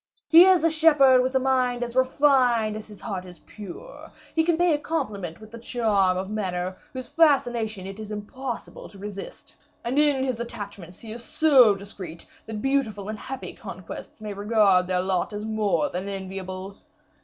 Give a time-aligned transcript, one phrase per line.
[0.27, 4.43] He is a shepherd with a mind as refined as his heart is pure; he
[4.43, 8.97] can pay a compliment with a charm of manner whose fascination it is impossible to
[8.97, 14.33] resist; and in his attachments he is so discreet, that beautiful and happy conquests may
[14.33, 16.77] regard their lot as more than enviable.